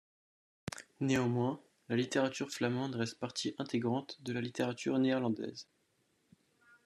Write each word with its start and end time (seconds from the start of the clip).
Néanmoins, 0.99 1.61
la 1.87 1.95
littérature 1.95 2.49
flamande 2.49 2.95
reste 2.95 3.19
partie 3.19 3.53
intégrante 3.59 4.17
de 4.23 4.33
la 4.33 4.41
littérature 4.41 4.97
néerlandaise. 4.97 5.67